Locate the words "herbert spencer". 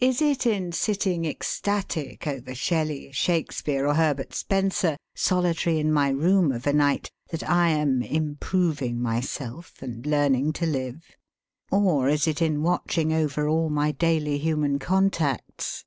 3.94-4.96